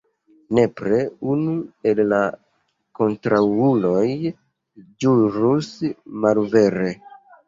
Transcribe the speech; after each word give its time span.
Nepre 0.59 0.99
unu 1.33 1.51
el 1.91 1.99
la 2.13 2.21
kontraŭuloj 2.99 4.07
ĵurus 5.05 5.69
malvere. 6.25 6.89